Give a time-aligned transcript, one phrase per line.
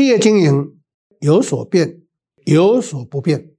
[0.00, 0.78] 企业经营
[1.20, 2.00] 有所变，
[2.46, 3.50] 有所不变。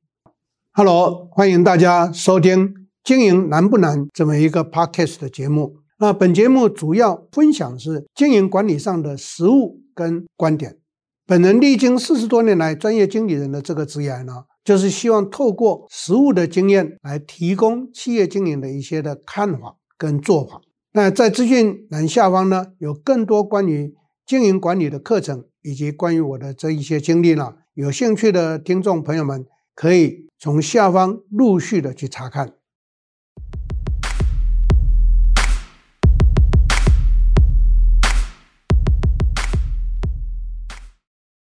[0.71, 2.70] Hello，欢迎大家收听
[3.03, 5.77] 《经营难不难》这么一个 Podcast 的节目。
[6.00, 10.80] 那本节目主要分享是经营管理上的实务跟观点。
[11.27, 20.60] 本人历经四十多年来专业经理人的这个职业呢，就是希望透过实务的经验来提供企业经营的一些的看法跟做法。
[20.94, 23.94] 那在资讯栏下方呢，有更多关于
[24.26, 29.45] 经营管理的课程，以及关于我的这一些经历呢，有兴趣的听众朋友们
[29.76, 32.55] 可以从下方陆续的去查看。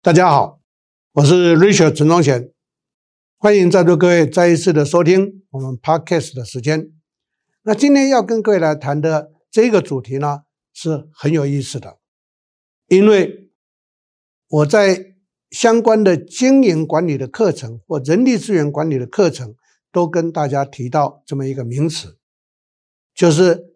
[0.01, 0.61] 大家好，
[1.13, 2.51] 我是 Richard 陈宗贤，
[3.37, 6.93] 欢迎在座各位再一次的收听我们 Podcast 的时间。
[7.63, 9.31] 那今天要跟各位来谈的。
[9.51, 10.41] 这个主题呢
[10.73, 11.97] 是很有意思的，
[12.87, 13.44] 因为
[14.55, 15.15] 我在
[15.49, 19.55] 相关的经营管理的课程或人力资源管理的课程
[19.91, 22.17] 都跟大家提到这么一个名词，
[23.13, 23.73] 就是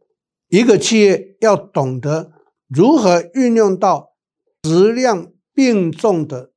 [0.48, 2.32] 一个企业要懂得
[2.68, 4.16] 如何运用到
[4.62, 6.52] 质量并重的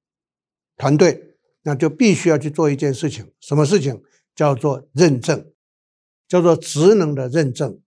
[0.77, 4.02] 团队，那就必须要去做一件事情，什么事情？
[4.36, 5.52] 叫做认证，
[6.28, 7.80] 叫做职能的认证。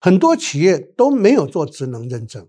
[0.00, 2.48] 很多企业都没有做职能认证，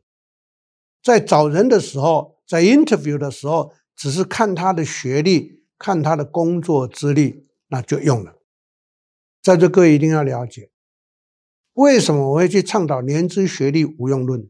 [1.04, 8.36] 在找人的时候，在 interview 的时候，只是看他的学历，看他的工作资历，那就用了。
[9.42, 10.70] 在座各位一定要了解，
[11.74, 14.48] 为什么我会去倡导年资学历无用论？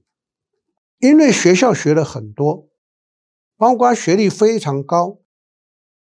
[1.00, 2.68] 因为学校学了很多，
[3.56, 5.22] 包括学历非常高，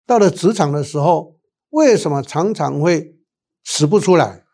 [0.05, 1.37] 到了职场的时候，
[1.71, 3.19] 为什么常常会
[3.61, 4.45] 使不出来？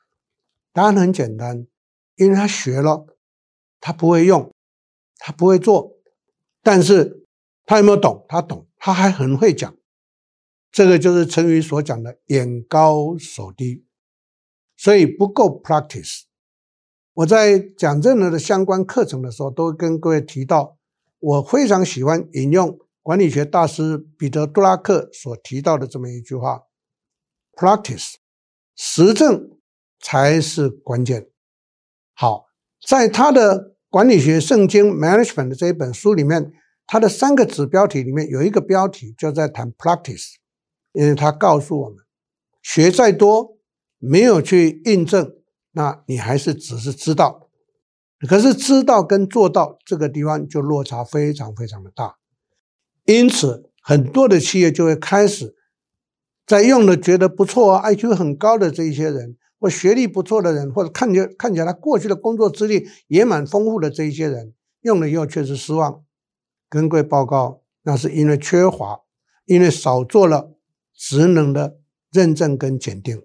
[0.73, 1.67] 答案很简单。
[2.15, 3.05] 因为他学了，
[3.79, 4.51] 他不会用，
[5.19, 5.91] 他不会做，
[6.63, 7.24] 但是
[7.65, 8.25] 他有没有懂？
[8.29, 9.75] 他懂，他还很会讲。
[10.71, 13.85] 这个就是成语所讲的“眼高手低”，
[14.75, 16.23] 所以不够 practice。
[17.13, 20.77] 我在讲任何的相关课程的时候，都跟各位提到，
[21.19, 26.63] 我非常喜欢引用管理学大师彼得·杜拉克所提到的这么一句话
[27.53, 28.15] ：“practice，
[28.75, 29.57] 实证
[30.01, 31.29] 才是关键。”
[32.13, 32.47] 好，
[32.85, 36.51] 在他的管理学圣经 Management 的这一本书里面，
[36.87, 40.35] 他的三个子标题里面有一个标题就在谈 Practice，
[40.93, 41.97] 因为他告诉我们，
[42.61, 43.57] 学再多
[43.97, 45.35] 没有去印证，
[45.71, 47.49] 那你还是只是知道，
[48.27, 52.17] 可是知道跟做到这个地方就落差非常非常的大，
[53.05, 55.55] 因此很多的企业就会开始
[56.45, 59.37] 在用的觉得不错，IQ 很高的这一些人。
[59.57, 66.03] 或学历不错的人，或者看起看起来他过去的工作资历也蛮丰富的这一些人，用了以后确实失望。
[66.69, 69.01] 跟各位报告，那是因为缺乏，
[69.45, 70.57] 因为少做了
[70.93, 71.79] 职能的
[72.11, 73.21] 认证跟检定。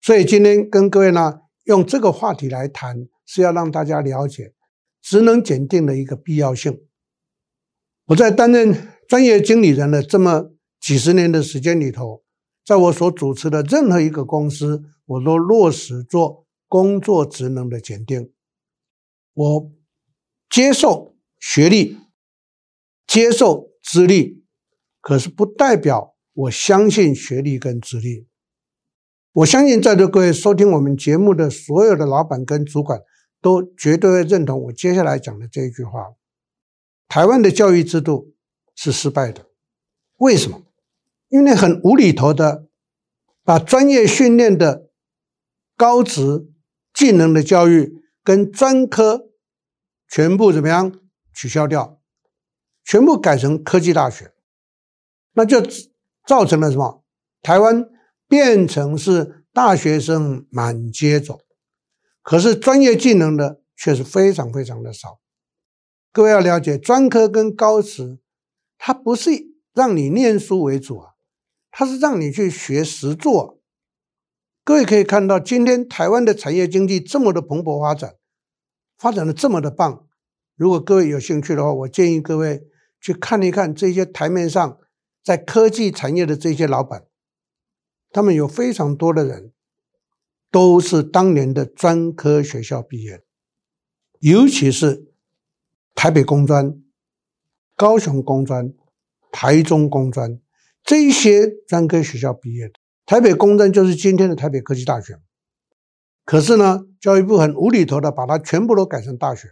[0.00, 4.54] 所以今天跟各位呢，用这个话题来谈，是要让大家了解
[5.00, 6.82] 职能检定的一个必要性。
[8.06, 10.50] 我在担任专业经理人的这么
[10.80, 12.24] 几十年的时间里头，
[12.64, 18.32] 在我所主持的任何一个公司，我都落实做工作职能的检定。
[19.34, 19.72] 我
[20.50, 21.96] 接受学历，
[23.06, 24.44] 接受资历，
[25.00, 28.26] 可是不代表我相信学历跟资历。
[29.32, 33.00] 我相信在座各位收听我们节目的所有的老板跟主管，
[33.40, 36.14] 都绝对会认同我接下来讲的这一句话：
[37.08, 38.34] 台湾的教育制度
[38.74, 39.46] 是失败的。
[40.18, 40.62] 为什么？
[41.28, 42.68] 因为很无厘头的
[43.42, 44.88] 把专业训练的。
[45.74, 46.48] 高职
[46.94, 49.30] 技能的教育跟专科
[50.06, 51.00] 全部怎么样
[51.34, 52.00] 取消掉，
[52.84, 54.32] 全部改成科技大学，
[55.32, 55.62] 那就
[56.26, 57.04] 造成了什么？
[57.40, 57.88] 台湾
[58.28, 61.40] 变成是大学生满街走，
[62.22, 65.20] 可是专业技能的却是非常非常的少。
[66.12, 68.18] 各位要了解，专科跟高职，
[68.78, 69.30] 它不是
[69.72, 71.12] 让你念书为主啊，
[71.70, 73.60] 它是让你去学实做。
[74.64, 78.14] 各位可以看到，今天台湾的产业经济这么的蓬勃发展，
[78.96, 80.06] 发展的这么的棒。
[80.54, 82.62] 如果各位有兴趣的话，我建议各位
[83.02, 84.78] 去看一看这些台面上
[85.24, 87.04] 在科技产业的这些老板，
[88.12, 89.52] 他们有非常多的人
[90.52, 93.24] 都是当年的专科学校毕业，
[94.20, 95.12] 尤其是
[95.96, 96.80] 台北工专、
[97.74, 98.72] 高雄工专、
[99.32, 100.38] 台中工专
[100.84, 102.74] 这些专科学校毕业的。
[103.04, 105.20] 台北工专就是今天的台北科技大学，
[106.24, 109.48] 可是呢，教育部很无厘头的把它全部都改成大学。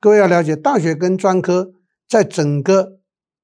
[0.00, 1.72] 各位要了解，大学跟专科
[2.08, 3.00] 在整个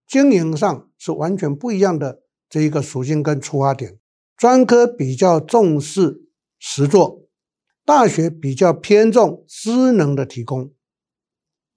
[0.07, 3.99] 经营上是完全不一样的这一个属性跟出发点。
[4.37, 6.23] 专科比较重视
[6.59, 7.25] 实作，
[7.85, 10.73] 大学比较偏重知能的提供。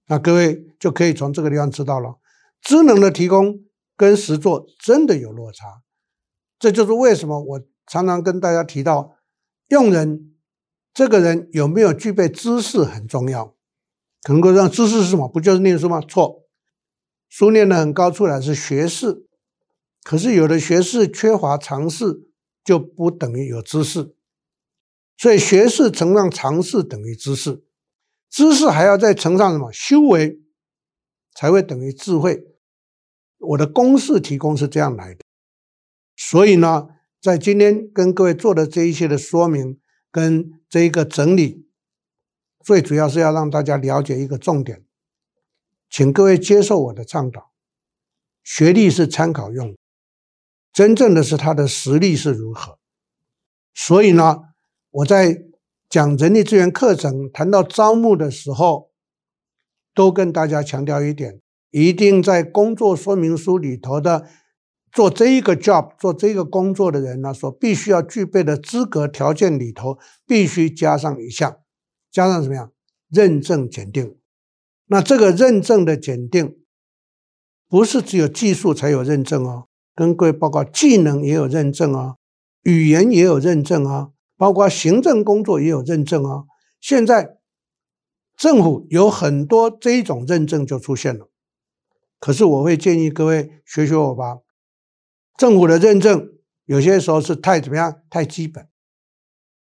[0.06, 2.18] 那各位就可以从这个地方知道了，
[2.60, 3.60] 知能的提供
[3.96, 5.82] 跟实作真的有落差。
[6.58, 9.16] 这就是为什么我常常跟大家提到，
[9.68, 10.34] 用人
[10.94, 13.56] 这个人有没有具备知识很重要。
[14.22, 15.26] 可能会让知识是什么？
[15.26, 16.00] 不就是念书吗？
[16.00, 16.41] 错，
[17.32, 19.26] 书念得很高，出来是学士。
[20.02, 22.28] 可是有的学士缺乏常识，
[22.62, 24.14] 就不等于有知识。
[25.16, 27.64] 所以学士乘上常识等于知识，
[28.28, 29.72] 知识还要再乘上什么？
[29.72, 30.42] 修为，
[31.34, 32.44] 才会等于智慧。
[33.38, 35.20] 我的公式提供是这样来的。
[36.14, 36.88] 所以呢，
[37.18, 39.80] 在今天跟各位做的这一些的说明
[40.10, 41.66] 跟这一个整理。
[42.62, 44.84] 最主要是要让大家了解一个重点，
[45.92, 47.52] 请各位接受我的倡导，
[48.42, 49.76] 学历是参考用，
[50.72, 52.78] 真正的是他的实力是如何。
[53.74, 54.38] 所以呢，
[54.90, 55.42] 我在
[55.90, 58.90] 讲人力资源课程谈到招募的时候，
[59.94, 64.26] 都跟大家强调一点，一定在工作说明书里头的
[64.90, 71.58] 做这一个 job 做这个工作的人呢，所必须要具备的资格条件里头，必须加上一项。
[72.10, 72.72] 加上怎么样？
[73.10, 74.16] 认证检定，
[74.86, 76.58] 那这个认证的检定，
[77.68, 79.68] 不是只有技术才有认证哦。
[79.94, 82.16] 跟各位报告，技能也有认证啊，
[82.62, 86.44] 语言也有认证啊，包括行政工作也有认证啊。
[86.80, 87.36] 现在
[88.36, 91.30] 政府有很多这一种认证就出现了，
[92.18, 94.38] 可是我会建议各位学学我吧。
[95.38, 96.32] 政府的认证
[96.64, 98.02] 有些时候是太怎么样？
[98.10, 98.66] 太基本。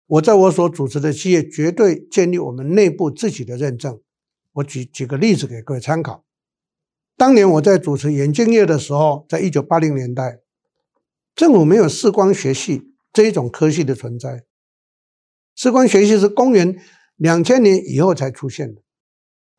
[0.07, 4.01] 我在我所主持的企业，绝对建立我们内部自己的认证。
[4.53, 6.23] 我举几个例子给各位参考。
[7.15, 10.39] 当年我在主持眼镜业的时候，在一九八零年代，
[11.35, 14.43] 政府没有视光学系这一种科系的存在。
[15.55, 16.75] 视光学系是公元
[17.15, 18.81] 两千年以后才出现的。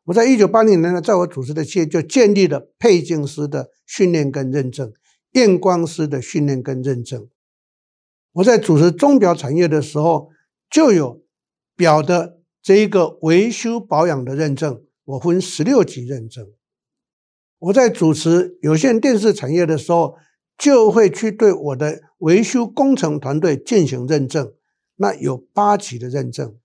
[0.04, 4.92] 我在一九八零年代，在我主持的企业就建立了配镜师的训练跟认证，
[5.32, 7.28] 验光师的训练跟认证。
[8.32, 10.30] 我在主持钟表产业的时候，
[10.68, 11.22] 就有
[11.76, 16.50] 表的这一个维修保养的认证，我分十六级认证。
[17.58, 20.16] 我在主持有线电视产业的时候，
[20.56, 24.54] 就会去对我的维修工程团队进行认证，
[24.96, 26.56] 那有八级的认证。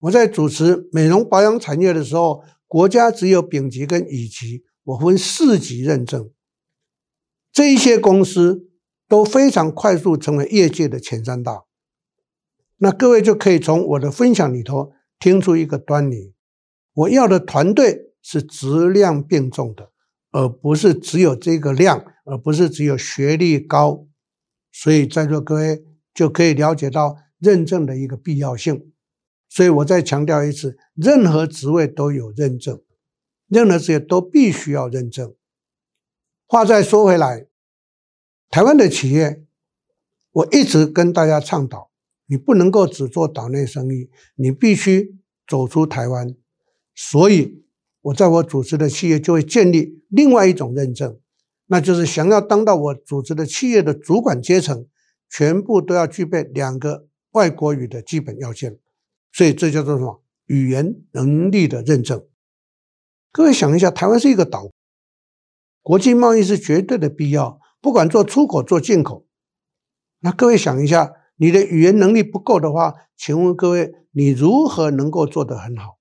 [0.00, 6.30] 我在主持美容保养产业的时候，国家只有丙级跟乙级，我分四级认证。
[7.50, 8.68] 这一些公司
[9.08, 11.64] 都非常快速成为业界的前三大。
[12.78, 16.34] 那各位就可以从我的分享里头听出一个端倪，
[16.92, 19.92] 我要的团队是质量并重的，
[20.32, 24.06] 而不是只有这个量，而不是只有学历高。
[24.72, 28.90] 所以在座各位就可以了解到认证的一个必要性。
[29.48, 32.82] 所以我再强调一次，任何职位都有认证，
[33.46, 35.32] 任何职业都必须要认证。
[36.46, 37.46] 话再说回来，
[38.50, 39.44] 台湾的企业，
[40.32, 41.92] 我一直跟大家倡导。
[42.26, 45.16] 你不能够只做岛内生意，你必须
[45.46, 46.34] 走出台湾。
[46.94, 47.64] 所以，
[48.00, 51.18] 我在我组织的企业就会建立另外一种认证，
[51.66, 54.86] 那就是想要当到我组织的企业的主管阶层，
[55.28, 58.78] 全部都要具备两个外国语的基本要件。
[59.32, 60.22] 所以，这叫做什么？
[60.46, 62.26] 语言能力的认证。
[63.32, 64.70] 各位想一下，台湾是一个岛，
[65.82, 69.26] 国际贸易是绝对的必要，不管做出口做进口。
[70.20, 71.12] 那各位想一下。
[71.36, 75.98] 你的语言能力不够的话，请问各位，你如何能够做得很好？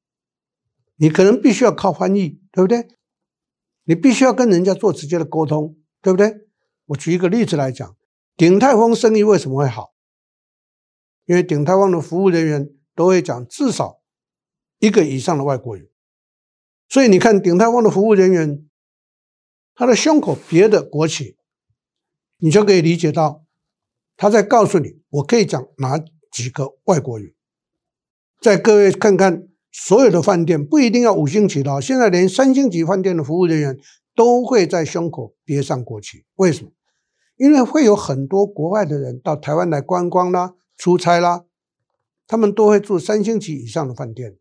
[0.95, 2.87] 你可能必须要靠翻译，对不对？
[3.85, 6.47] 你必须要跟人家做直接的沟通，对不对？
[6.85, 7.95] 我举一个例子来讲，
[8.37, 9.93] 鼎泰丰生意为什么会好？
[11.25, 14.01] 因为鼎泰丰的服务人员都会讲至少
[14.79, 15.89] 一个以上的外国语，
[16.87, 18.67] 所以你看鼎泰丰的服务人员，
[19.73, 21.37] 他的胸口别的国企，
[22.37, 23.43] 你就可以理解到。
[24.15, 26.00] 他在告诉你，我可以讲哪
[26.32, 27.36] 几个外国语。
[28.41, 33.77] 在各位看看，所有的饭店不一定要五星级的，现在连三星级饭店的服务人员
[34.15, 36.25] 都会在胸口别上国旗。
[36.36, 36.72] 为什么？
[37.38, 41.46] 因为会有很多国外的人到台湾来观光啦、出差啦，
[42.25, 44.38] 他们都会住三星级以上的饭店。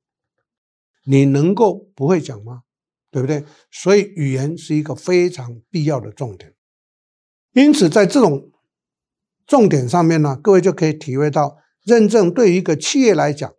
[1.05, 2.63] 你能够不会讲吗？
[3.11, 3.45] 对不对？
[3.71, 6.55] 所以语言是一个非常必要的重点。
[7.53, 8.52] 因此，在这种
[9.53, 13.53] 重点上面呢，各位就可以体会到，认证对于一个企业来讲，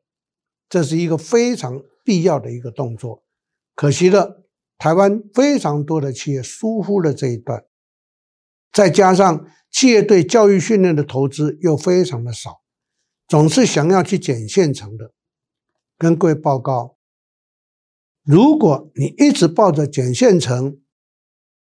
[0.68, 3.24] 这是一个非常必要的一个动作。
[3.76, 4.44] 可惜了，
[4.80, 7.66] 台湾非常多的企业疏忽了这一段，
[8.72, 12.64] 再加上企业对教育训练的投资又非常的少，
[13.28, 15.14] 总是想要去捡现成的。
[16.00, 16.98] 跟各位报告，
[18.24, 20.82] 如果你一直抱着捡现成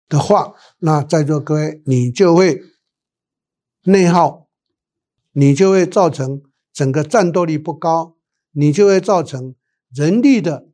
[0.08, 2.62] 的话，那在座各位你就会
[3.86, 4.48] 内耗，
[5.34, 6.42] 你就会造成
[6.74, 8.16] 整个战斗力不高，
[8.52, 9.56] 你就会造成
[9.94, 10.68] 人力的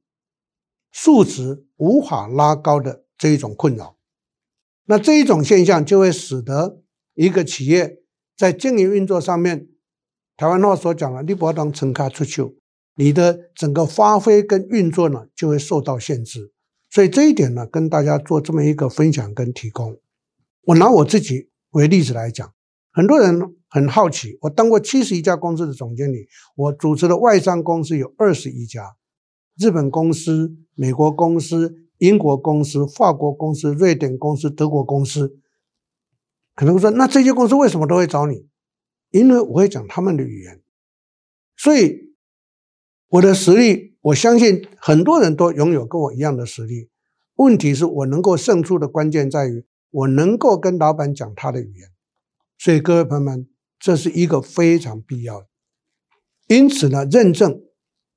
[0.91, 3.97] 素质无法拉高的这一种困扰。
[4.85, 6.81] 那这一种现象就会使得
[7.13, 7.99] 一个企业
[8.37, 9.67] 在经营运作上面，
[10.37, 12.41] 台湾话所讲的“你不要当撑卡出去”。
[12.95, 16.51] 你的整个发挥跟运作呢，就会受到限制，
[16.89, 19.97] 所以这一点呢，跟大家做这么一个分享跟提供。
[20.63, 22.53] 我拿我自己为例子来讲，
[22.91, 28.95] 很多人很好奇，我当过七十一家公司的总经理，我主持的外商公司有二十一家，
[29.57, 35.39] 日本公司、美国公司、英国公司、法国公司、瑞典公司、德国公司。
[36.55, 38.47] 可能说，那这些公司为什么都会找你？
[39.09, 40.61] 因为我会讲他们的语言，
[41.57, 42.11] 所以。
[43.13, 46.89] 我的实力，我相信很多人都拥有跟我一样的实力。
[47.35, 51.89] 问题是我能够胜出的关键在于，我能够跟老板讲他的语言。
[52.63, 53.47] 所以各位朋友们，
[53.79, 55.47] 这是一个非常必要的。
[56.47, 57.59] 因此呢，认证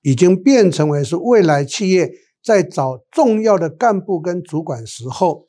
[0.03, 2.13] 已经变成为是未来企业
[2.45, 5.49] 在找重要的干部跟主管时候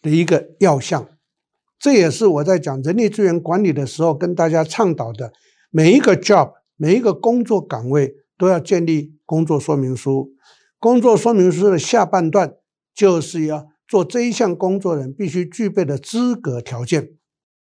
[0.00, 1.06] 的一个要项。
[1.78, 5.34] 这也是我在讲人力资源管理的时候跟大家倡导的，
[5.68, 8.16] 每一个 job，每一个工作岗位。
[8.38, 10.32] 都要建立工作说明书。
[10.80, 12.56] 工作说明书的下半段
[12.92, 17.10] 就是要做这一项工作人必须具备的资格条件。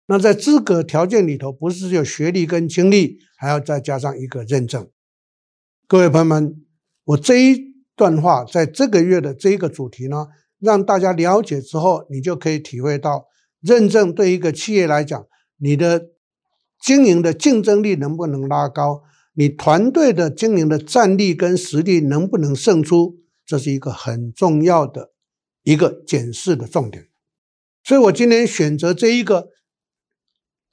[0.10, 4.90] 那在资格条件里头，不是只有学历跟经历，还要再加上一个认证。
[5.86, 6.66] 各位朋友们，
[7.04, 10.28] 我这一段话在这个月的这一个主题呢，
[10.60, 13.26] 让大家了解之后，你就可以体会到
[13.62, 16.08] 认证对一个企业来讲，你的
[16.82, 19.04] 经营的竞争力能不能拉高？
[19.34, 25.12] 你团队的经营的战力跟实力能不能胜出，这是一个很重要的
[25.64, 27.10] 一个检视的重点。
[27.84, 29.50] 所以我今天选择这一个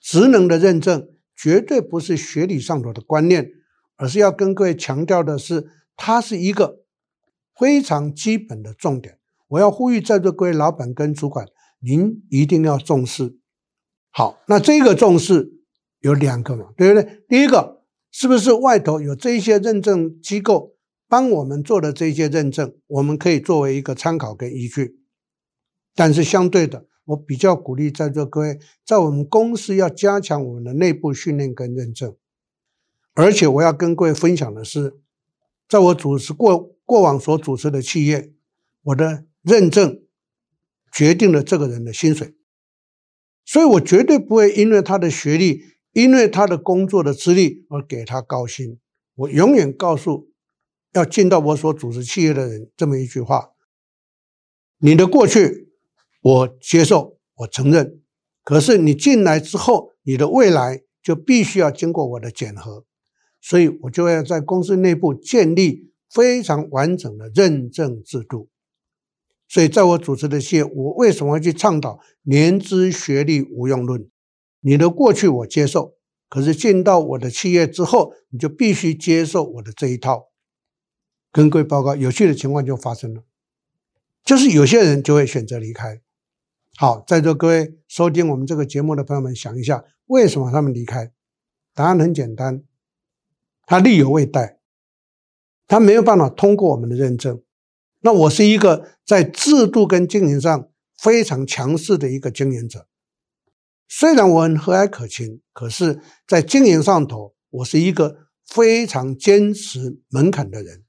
[0.05, 3.51] 职能的认证，绝对不是学理上头的观念，
[3.97, 6.81] 而是要跟各位强调的是，它是一个
[7.59, 9.19] 非常基本的重点。
[9.49, 11.47] 我要呼吁在座各位老板跟主管，
[11.81, 13.39] 您一定要重视。
[14.11, 15.55] 好，那这个重视
[16.01, 17.25] 有两个嘛，对不对？
[17.27, 17.83] 第一个。
[18.17, 20.77] 是不是外头有这些认证机构
[21.09, 25.01] 帮我们做的这些认证，我们可以作为一个参考跟依据。
[25.97, 32.17] 但是相对的，我比较鼓励在座各位，在我们公司要加强我们的内部训练跟认证。
[33.15, 34.99] 而且我要跟各位分享的是，
[35.69, 38.33] 在我主持过过往所主持的企业，
[38.83, 40.03] 我的认证
[40.93, 42.35] 决定了这个人的薪水，
[43.45, 45.75] 所以我绝对不会因为他的学历。
[45.95, 48.81] 因为他的工作的资历而给他高薪，
[49.15, 50.33] 我永远告诉
[50.93, 53.53] 要进到我所主持企业的人这么一句话：
[54.79, 55.73] 你的过去
[56.25, 58.01] 我接受，我承认，
[58.43, 62.87] 可是你进来之后，你的未来就必须要经过我的检核，
[63.43, 68.49] 所以我就要在公司内部建立非常完整的认证制度。
[69.47, 74.09] 所以在我主持的企业，我为什么会去倡导年资学历无用论？
[74.61, 75.95] 你的过去我接受，
[76.31, 80.31] 可是进到我的企业之后，你就必须接受我的这一套。
[81.31, 83.25] 跟各位报告，有趣的情况就发生了，
[84.25, 86.01] 就是有些人就会选择离开。
[86.77, 91.13] 好，在座各位收听我们这个节目的朋友们，想一下，为什么他们离开？
[91.73, 92.65] 答案很简单，
[93.65, 94.59] 他力有未逮，
[95.69, 97.41] 他没有办法通过我们的认证。
[98.01, 102.89] 那我是一个在制度跟经营上非常强势的一个经营者。
[103.87, 110.83] 虽然我很和蔼可亲，可是，在经营上头，我是一个非常坚持门槛的人。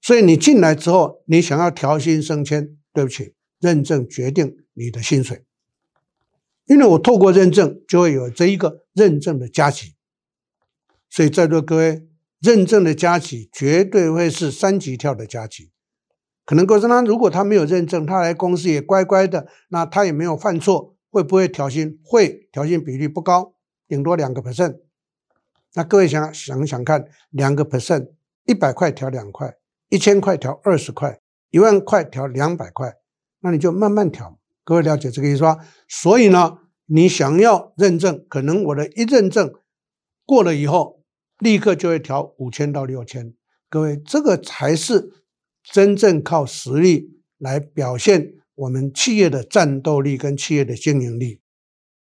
[0.00, 5.44] 所以你进来之后，你想要调薪升迁，对不起，认证决定你的薪水，
[6.66, 9.94] 因为我透过认证，就会有这一个认证的加给。
[11.08, 12.06] 所以在座各位，
[12.40, 15.70] 认证的加给绝对会是三级跳的加给。
[16.44, 20.94] 可能告诉他，如果他没有认证，他来公司也乖乖的，那他也没有犯错。
[21.08, 21.98] 会不会调薪？
[22.04, 23.54] 会，调薪比例不高，
[23.88, 24.80] 顶多两个 percent。
[25.72, 28.10] 那各位想想想看，两个 percent，
[28.44, 29.56] 一百块调两块，
[29.88, 31.18] 一千块调二十块，
[31.48, 32.96] 一万块调两百块，
[33.40, 34.38] 那你就慢慢调。
[34.66, 35.58] 各位了解这个意思吧？
[35.88, 39.52] 所以呢，你想要认证，可能我的一认证
[40.24, 41.04] 过了以后，
[41.38, 43.32] 立刻就会调五千到六千。
[43.70, 45.12] 各位，这个才是
[45.62, 51.40] 真正靠实力来表现我们企业的战斗力跟企业的经营力。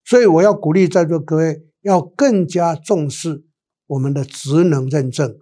[0.04, 3.44] 所以我要鼓励在座各位要更加重视
[3.88, 5.36] 我们的职能认证，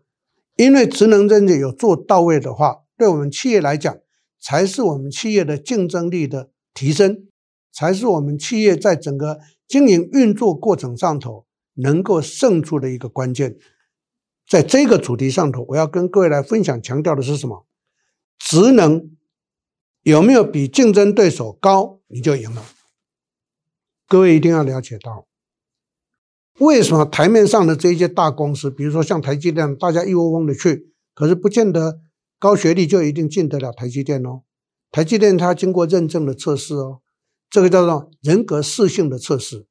[0.57, 3.95] 因为职能认证有做到位的话，对我们企业来讲，
[4.41, 7.29] 才是我们企业的竞争力的提升，
[7.73, 13.57] 才是我们企业在整个经营运作过程上头能够胜出的一个关键。
[14.47, 17.65] 在这个主题上头，我要跟各位来分享，强调的是什么？
[18.39, 19.17] 职能
[20.03, 22.63] 有没有比竞争对手高，你就赢了。
[24.07, 25.27] 各位一定要了解到，
[26.59, 32.01] 为什么台面上的这些大公司，比如说像台积电，大家一窝蜂的去，可是不见得
[32.39, 34.43] 高学历就一定进得了台积电哦。
[34.95, 37.01] 台积电它经过认证的测试哦，
[37.51, 39.67] 这个叫做人格适性的测试。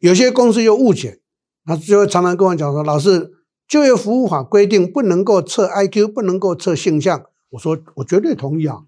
[0.00, 1.20] 有些公司又误解，
[1.64, 3.30] 他就会常常跟我讲说：“老师，
[3.68, 8.78] 就业服务法规定不能够测 IQ，不能够测性向。”我说：“我绝对同意啊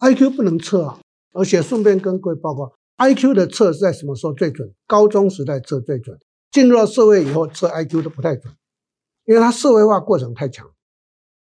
[0.00, 0.98] ，IQ 不能测啊，
[1.32, 4.74] 而且顺便跟各位报告。” I Q 的测是在什么时候最准？
[4.88, 6.18] 高中时代测最准，
[6.50, 8.52] 进入到社会以后测 I Q 都不太准，
[9.24, 10.68] 因为它社会化过程太强。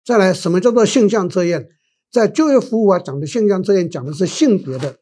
[0.05, 1.69] 再来，什么叫做性向测验？
[2.11, 4.99] 在就业服务法讲的性向测验讲的是性别的，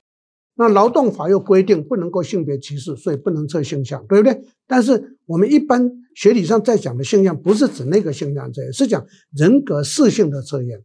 [0.55, 4.41] 那劳动法又规定不能够性别歧视，所以不能测性向，对不对？
[4.67, 10.83] 但是我们一般学理上在讲的性向，不是指那个性向测验，是讲人格适性的测验。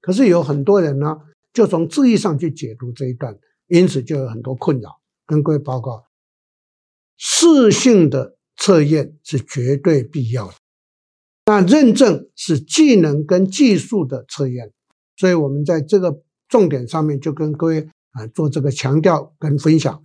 [0.00, 1.18] 可是有很多人呢，
[1.52, 5.00] 就从字义上去解读这一段，因此就有很多困扰。
[5.26, 6.06] 跟各位报告，
[7.16, 10.54] 适性的测验是绝对必要的。
[11.46, 14.72] 那认证是技能跟技术的测验，
[15.20, 20.00] 所以我们在这个重点上面就跟各位啊做这个强调跟分享。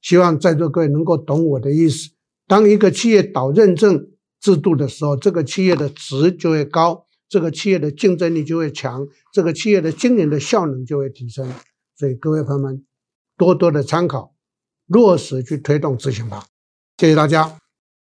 [0.00, 2.10] 希望在座各位能够懂我的意思。
[2.48, 11.48] 当一个企业导认证制度的时候，这个企业的值就会高，这个企业的竞争力就会强，这个企业的经营的效能就会提升。
[11.96, 12.84] 所以各位朋友们
[13.36, 14.34] 多多的参考。
[14.88, 16.44] 落实去推动执行吧，
[16.98, 17.61] 谢谢大家。